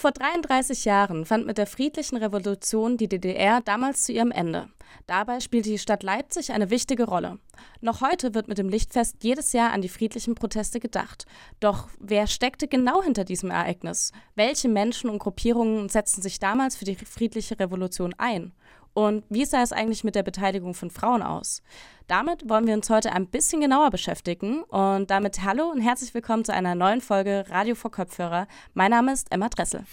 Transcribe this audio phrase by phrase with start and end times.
[0.00, 4.68] Vor 33 Jahren fand mit der friedlichen Revolution die DDR damals zu ihrem Ende.
[5.08, 7.40] Dabei spielte die Stadt Leipzig eine wichtige Rolle.
[7.80, 11.26] Noch heute wird mit dem Lichtfest jedes Jahr an die friedlichen Proteste gedacht.
[11.58, 14.12] Doch wer steckte genau hinter diesem Ereignis?
[14.36, 18.52] Welche Menschen und Gruppierungen setzten sich damals für die friedliche Revolution ein?
[18.94, 21.62] Und wie sah es eigentlich mit der Beteiligung von Frauen aus?
[22.06, 24.62] Damit wollen wir uns heute ein bisschen genauer beschäftigen.
[24.64, 28.48] Und damit hallo und herzlich willkommen zu einer neuen Folge Radio vor Kopfhörer.
[28.74, 29.84] Mein Name ist Emma Dressel.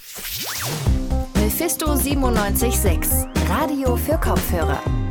[1.35, 5.04] Mephisto 976, Radio für Kopfhörer.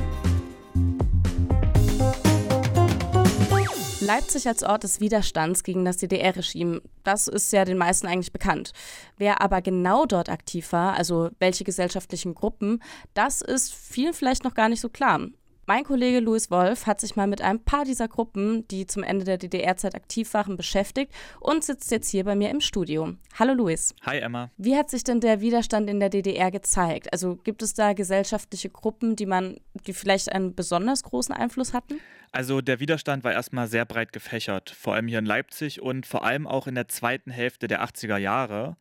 [4.05, 8.73] Leipzig als Ort des Widerstands gegen das DDR-Regime, das ist ja den meisten eigentlich bekannt.
[9.17, 12.83] Wer aber genau dort aktiv war, also welche gesellschaftlichen Gruppen,
[13.15, 15.21] das ist vielen vielleicht noch gar nicht so klar.
[15.67, 19.25] Mein Kollege Louis Wolf hat sich mal mit ein paar dieser Gruppen, die zum Ende
[19.25, 23.15] der DDR-Zeit aktiv waren, beschäftigt und sitzt jetzt hier bei mir im Studio.
[23.39, 23.95] Hallo Louis.
[24.03, 24.51] Hi Emma.
[24.59, 27.11] Wie hat sich denn der Widerstand in der DDR gezeigt?
[27.15, 29.57] Also gibt es da gesellschaftliche Gruppen, die man,
[29.87, 31.99] die vielleicht einen besonders großen Einfluss hatten?
[32.31, 36.27] Also der Widerstand war erstmal sehr breit gefächert, vor allem hier in Leipzig und vor
[36.27, 38.77] allem auch in der zweiten Hälfte der 80er Jahre.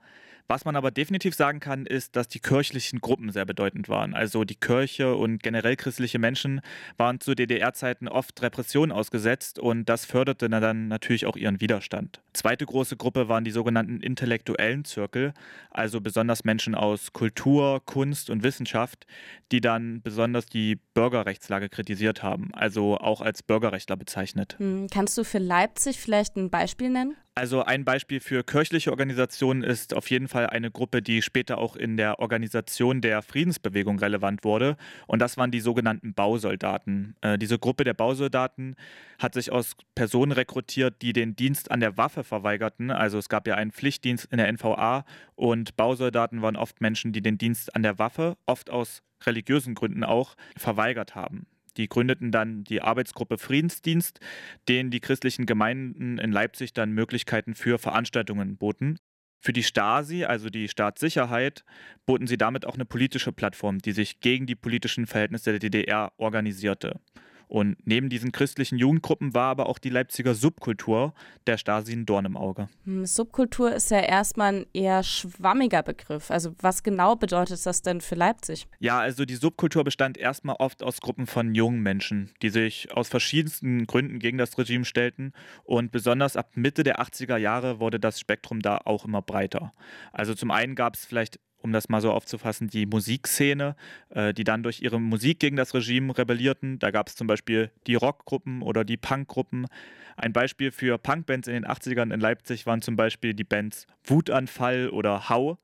[0.47, 4.13] Was man aber definitiv sagen kann, ist, dass die kirchlichen Gruppen sehr bedeutend waren.
[4.13, 6.61] Also die Kirche und generell christliche Menschen
[6.97, 12.21] waren zu DDR-Zeiten oft Repressionen ausgesetzt und das förderte dann natürlich auch ihren Widerstand.
[12.33, 15.33] Zweite große Gruppe waren die sogenannten intellektuellen Zirkel,
[15.71, 19.07] also besonders Menschen aus Kultur, Kunst und Wissenschaft,
[19.51, 24.55] die dann besonders die Bürgerrechtslage kritisiert haben, also auch als Bürgerrechtler bezeichnet.
[24.59, 27.15] Hm, kannst du für Leipzig vielleicht ein Beispiel nennen?
[27.35, 31.75] Also ein Beispiel für kirchliche Organisationen ist auf jeden Fall eine Gruppe, die später auch
[31.75, 34.77] in der Organisation der Friedensbewegung relevant wurde.
[35.07, 37.15] Und das waren die sogenannten Bausoldaten.
[37.21, 38.75] Äh, diese Gruppe der Bausoldaten
[39.17, 42.91] hat sich aus Personen rekrutiert, die den Dienst an der Waffe verweigerten.
[42.91, 45.03] Also es gab ja einen Pflichtdienst in der NVA
[45.33, 50.03] und Bausoldaten waren oft Menschen, die den Dienst an der Waffe, oft aus religiösen Gründen
[50.03, 51.47] auch, verweigert haben.
[51.77, 54.19] Die gründeten dann die Arbeitsgruppe Friedensdienst,
[54.67, 58.99] denen die christlichen Gemeinden in Leipzig dann Möglichkeiten für Veranstaltungen boten.
[59.39, 61.65] Für die Stasi, also die Staatssicherheit,
[62.05, 66.13] boten sie damit auch eine politische Plattform, die sich gegen die politischen Verhältnisse der DDR
[66.17, 67.01] organisierte.
[67.47, 71.13] Und neben diesen christlichen Jugendgruppen war aber auch die Leipziger Subkultur
[71.47, 72.67] der Stasi ein Dorn im Auge.
[72.85, 76.31] Hm, Subkultur ist ja erstmal ein eher schwammiger Begriff.
[76.31, 78.67] Also was genau bedeutet das denn für Leipzig?
[78.79, 83.09] Ja, also die Subkultur bestand erstmal oft aus Gruppen von jungen Menschen, die sich aus
[83.09, 85.33] verschiedensten Gründen gegen das Regime stellten.
[85.63, 89.71] Und besonders ab Mitte der 80er Jahre wurde das Spektrum da auch immer breiter.
[90.11, 93.75] Also zum einen gab es vielleicht um das mal so aufzufassen, die Musikszene,
[94.09, 96.77] äh, die dann durch ihre Musik gegen das Regime rebellierten.
[96.79, 99.67] Da gab es zum Beispiel die Rockgruppen oder die Punkgruppen.
[100.15, 104.89] Ein Beispiel für Punkbands in den 80ern in Leipzig waren zum Beispiel die Bands Wutanfall
[104.89, 105.57] oder Hau.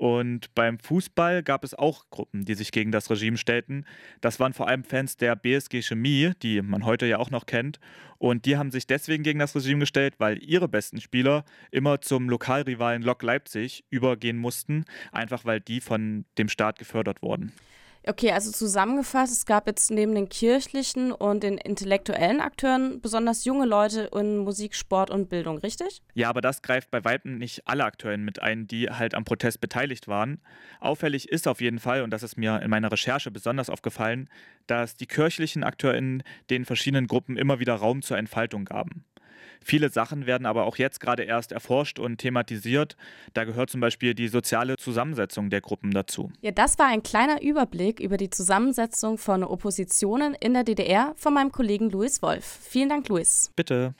[0.00, 3.84] Und beim Fußball gab es auch Gruppen, die sich gegen das Regime stellten.
[4.22, 7.78] Das waren vor allem Fans der BSG Chemie, die man heute ja auch noch kennt.
[8.16, 12.30] Und die haben sich deswegen gegen das Regime gestellt, weil ihre besten Spieler immer zum
[12.30, 17.52] Lokalrivalen Lok Leipzig übergehen mussten, einfach weil die von dem Staat gefördert wurden.
[18.06, 23.66] Okay, also zusammengefasst, es gab jetzt neben den kirchlichen und den intellektuellen Akteuren besonders junge
[23.66, 26.00] Leute in Musik, Sport und Bildung, richtig?
[26.14, 29.60] Ja, aber das greift bei Weitem nicht alle Akteure mit ein, die halt am Protest
[29.60, 30.40] beteiligt waren.
[30.80, 34.30] Auffällig ist auf jeden Fall, und das ist mir in meiner Recherche besonders aufgefallen,
[34.66, 39.04] dass die kirchlichen AkteurInnen den verschiedenen Gruppen immer wieder Raum zur Entfaltung gaben.
[39.62, 42.96] Viele Sachen werden aber auch jetzt gerade erst erforscht und thematisiert.
[43.34, 46.30] Da gehört zum Beispiel die soziale Zusammensetzung der Gruppen dazu.
[46.40, 51.34] Ja, das war ein kleiner Überblick über die Zusammensetzung von Oppositionen in der DDR von
[51.34, 52.44] meinem Kollegen Louis Wolf.
[52.62, 53.52] Vielen Dank, Louis.
[53.54, 53.94] Bitte.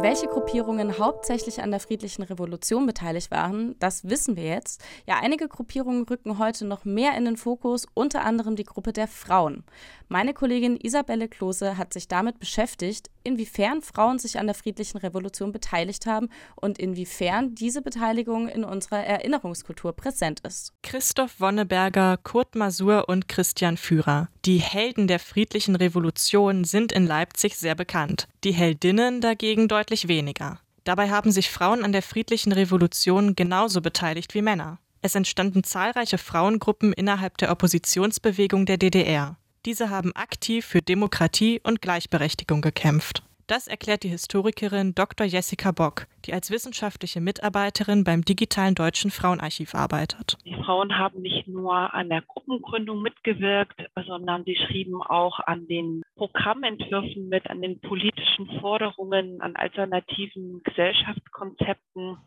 [0.00, 4.80] Welche Gruppierungen hauptsächlich an der friedlichen Revolution beteiligt waren, das wissen wir jetzt.
[5.08, 9.08] Ja, einige Gruppierungen rücken heute noch mehr in den Fokus, unter anderem die Gruppe der
[9.08, 9.64] Frauen.
[10.10, 15.52] Meine Kollegin Isabelle Klose hat sich damit beschäftigt, inwiefern Frauen sich an der friedlichen Revolution
[15.52, 20.72] beteiligt haben und inwiefern diese Beteiligung in unserer Erinnerungskultur präsent ist.
[20.82, 24.30] Christoph Wonneberger, Kurt Masur und Christian Führer.
[24.46, 30.58] Die Helden der friedlichen Revolution sind in Leipzig sehr bekannt, die Heldinnen dagegen deutlich weniger.
[30.84, 34.78] Dabei haben sich Frauen an der friedlichen Revolution genauso beteiligt wie Männer.
[35.02, 39.36] Es entstanden zahlreiche Frauengruppen innerhalb der Oppositionsbewegung der DDR.
[39.64, 43.22] Diese haben aktiv für Demokratie und Gleichberechtigung gekämpft.
[43.48, 45.26] Das erklärt die Historikerin Dr.
[45.26, 50.36] Jessica Bock, die als wissenschaftliche Mitarbeiterin beim Digitalen Deutschen Frauenarchiv arbeitet.
[50.44, 56.02] Die Frauen haben nicht nur an der Gruppengründung mitgewirkt, sondern sie schrieben auch an den
[56.16, 62.18] Programmentwürfen mit, an den politischen Forderungen, an alternativen Gesellschaftskonzepten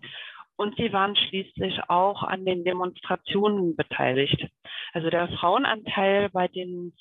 [0.56, 4.48] und sie waren schließlich auch an den Demonstrationen beteiligt.
[4.94, 6.94] Also der Frauenanteil bei den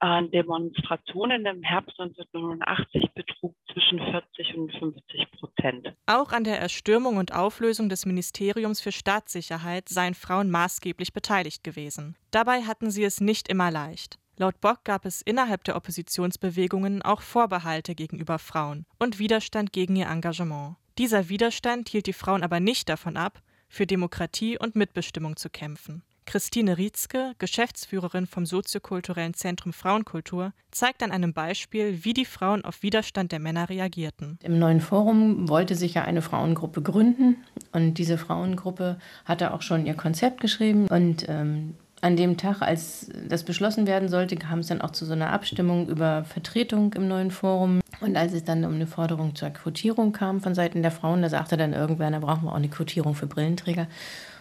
[0.00, 5.94] äh, Demonstrationen im Herbst 1989 betrug zwischen 40 und 50 Prozent.
[6.06, 12.16] Auch an der Erstürmung und Auflösung des Ministeriums für Staatssicherheit seien Frauen maßgeblich beteiligt gewesen.
[12.30, 14.18] Dabei hatten sie es nicht immer leicht.
[14.36, 20.06] Laut Bock gab es innerhalb der Oppositionsbewegungen auch Vorbehalte gegenüber Frauen und Widerstand gegen ihr
[20.06, 20.76] Engagement.
[20.98, 26.02] Dieser Widerstand hielt die Frauen aber nicht davon ab, für Demokratie und Mitbestimmung zu kämpfen.
[26.26, 32.82] Christine Rietzke, Geschäftsführerin vom soziokulturellen Zentrum Frauenkultur, zeigt an einem Beispiel, wie die Frauen auf
[32.82, 34.38] Widerstand der Männer reagierten.
[34.42, 37.36] Im neuen Forum wollte sich ja eine Frauengruppe gründen
[37.72, 43.10] und diese Frauengruppe hatte auch schon ihr Konzept geschrieben und ähm, an dem Tag, als
[43.28, 47.08] das beschlossen werden sollte, kam es dann auch zu so einer Abstimmung über Vertretung im
[47.08, 47.80] neuen Forum.
[48.00, 51.28] Und als es dann um eine Forderung zur Quotierung kam von Seiten der Frauen, da
[51.28, 53.88] sagte dann irgendwer, da brauchen wir auch eine Quotierung für Brillenträger.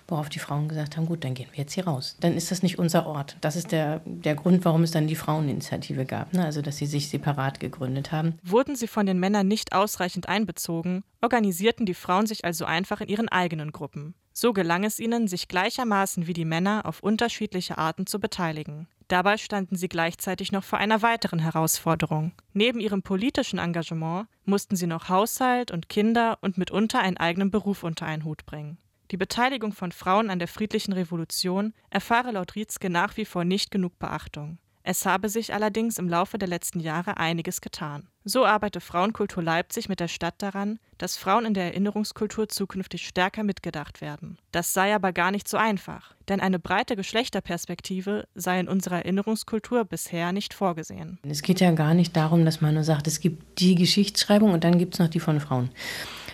[0.09, 2.15] Worauf die Frauen gesagt haben, gut, dann gehen wir jetzt hier raus.
[2.21, 3.35] Dann ist das nicht unser Ort.
[3.41, 6.45] Das ist der, der Grund, warum es dann die Fraueninitiative gab, ne?
[6.45, 8.35] also dass sie sich separat gegründet haben.
[8.41, 13.09] Wurden sie von den Männern nicht ausreichend einbezogen, organisierten die Frauen sich also einfach in
[13.09, 14.13] ihren eigenen Gruppen.
[14.39, 18.87] So gelang es ihnen, sich gleichermaßen wie die Männer auf unterschiedliche Arten zu beteiligen.
[19.07, 22.33] Dabei standen sie gleichzeitig noch vor einer weiteren Herausforderung.
[22.53, 27.81] Neben ihrem politischen Engagement mussten sie noch Haushalt und Kinder und mitunter einen eigenen Beruf
[27.81, 28.77] unter einen Hut bringen.
[29.09, 33.71] Die Beteiligung von Frauen an der friedlichen Revolution erfahre laut Rietzke nach wie vor nicht
[33.71, 34.59] genug Beachtung.
[34.89, 38.07] Es habe sich allerdings im Laufe der letzten Jahre einiges getan.
[38.23, 43.43] So arbeite Frauenkultur Leipzig mit der Stadt daran, dass Frauen in der Erinnerungskultur zukünftig stärker
[43.43, 44.37] mitgedacht werden.
[44.53, 49.83] Das sei aber gar nicht so einfach, denn eine breite Geschlechterperspektive sei in unserer Erinnerungskultur
[49.83, 51.19] bisher nicht vorgesehen.
[51.23, 54.63] Es geht ja gar nicht darum, dass man nur sagt, es gibt die Geschichtsschreibung und
[54.63, 55.69] dann gibt es noch die von Frauen.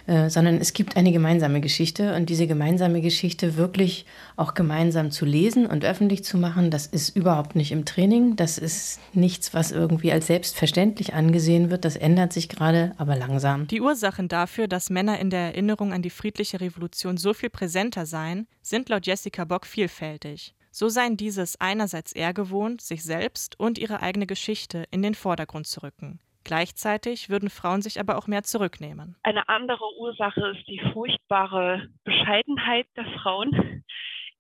[0.06, 4.06] Äh, sondern es gibt eine gemeinsame Geschichte und diese gemeinsame Geschichte wirklich
[4.36, 8.36] auch gemeinsam zu lesen und öffentlich zu machen, das ist überhaupt nicht im Training.
[8.36, 11.86] Das ist nichts, was irgendwie als selbstverständlich angesehen wird.
[11.86, 13.68] Das ändert sich gerade, aber langsam.
[13.68, 18.06] Die Ursachen dafür, dass Männer in der Erinnerung an die friedliche Revolution so viel präsenter
[18.06, 20.54] seien, sind laut Jessica Bock vielfältig.
[20.70, 25.68] So seien dieses einerseits eher gewohnt, sich selbst und ihre eigene Geschichte in den Vordergrund
[25.68, 26.20] zu rücken.
[26.44, 29.16] Gleichzeitig würden Frauen sich aber auch mehr zurücknehmen.
[29.24, 33.84] Eine andere Ursache ist die furchtbare Bescheidenheit der Frauen.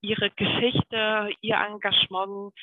[0.02, 2.54] Ihre Geschichte, ihr Engagement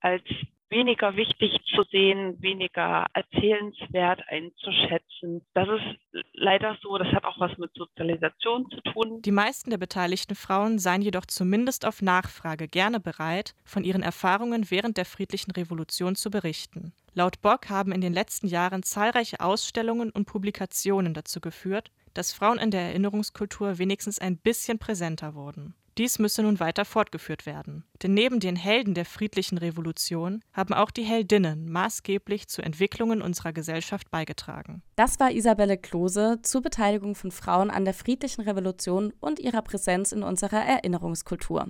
[0.00, 0.24] als
[0.70, 5.42] weniger wichtig zu sehen, weniger erzählenswert einzuschätzen.
[5.54, 9.22] Das ist leider so, das hat auch was mit Sozialisation zu tun.
[9.22, 14.70] Die meisten der beteiligten Frauen seien jedoch zumindest auf Nachfrage gerne bereit, von ihren Erfahrungen
[14.70, 16.92] während der friedlichen Revolution zu berichten.
[17.18, 22.60] Laut Bock haben in den letzten Jahren zahlreiche Ausstellungen und Publikationen dazu geführt, dass Frauen
[22.60, 25.74] in der Erinnerungskultur wenigstens ein bisschen präsenter wurden.
[25.98, 27.82] Dies müsse nun weiter fortgeführt werden.
[28.02, 33.52] Denn neben den Helden der friedlichen Revolution haben auch die Heldinnen maßgeblich zu Entwicklungen unserer
[33.52, 34.82] Gesellschaft beigetragen.
[34.96, 40.12] Das war Isabelle Klose zur Beteiligung von Frauen an der friedlichen Revolution und ihrer Präsenz
[40.12, 41.68] in unserer Erinnerungskultur.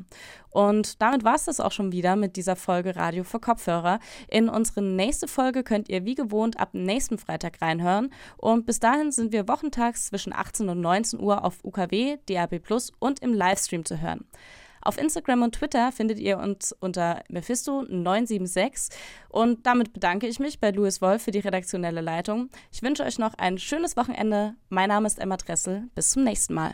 [0.51, 3.99] Und damit war es das auch schon wieder mit dieser Folge Radio für Kopfhörer.
[4.29, 8.13] In unsere nächste Folge könnt ihr wie gewohnt ab nächsten Freitag reinhören.
[8.37, 12.93] Und bis dahin sind wir wochentags zwischen 18 und 19 Uhr auf UKW, DAB Plus
[12.99, 14.27] und im Livestream zu hören.
[14.89, 18.89] Auf Instagram und Twitter findet ihr uns unter Mephisto976.
[19.29, 22.49] Und damit bedanke ich mich bei Louis Wolf für die redaktionelle Leitung.
[22.73, 24.55] Ich wünsche euch noch ein schönes Wochenende.
[24.71, 25.91] Mein Name ist Emma Dressel.
[25.95, 26.73] Bis zum nächsten Mal.